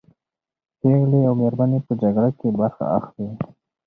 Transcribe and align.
پېغلې 0.79 1.21
او 1.29 1.33
مېرمنې 1.41 1.79
په 1.87 1.93
جګړه 2.01 2.29
کې 2.39 2.47
برخه 2.59 2.83
اخلي. 2.97 3.27